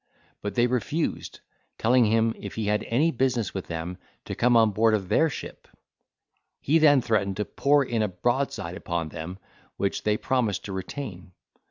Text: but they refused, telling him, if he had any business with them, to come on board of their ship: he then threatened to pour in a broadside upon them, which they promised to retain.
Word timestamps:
but 0.41 0.55
they 0.55 0.65
refused, 0.65 1.41
telling 1.77 2.05
him, 2.05 2.33
if 2.35 2.55
he 2.55 2.65
had 2.65 2.83
any 2.85 3.11
business 3.11 3.53
with 3.53 3.67
them, 3.67 3.99
to 4.25 4.33
come 4.33 4.57
on 4.57 4.71
board 4.71 4.95
of 4.95 5.09
their 5.09 5.29
ship: 5.29 5.67
he 6.59 6.79
then 6.79 7.01
threatened 7.03 7.37
to 7.37 7.45
pour 7.45 7.85
in 7.85 8.01
a 8.01 8.07
broadside 8.07 8.75
upon 8.75 9.09
them, 9.09 9.37
which 9.77 10.01
they 10.01 10.17
promised 10.17 10.65
to 10.65 10.73
retain. 10.73 11.33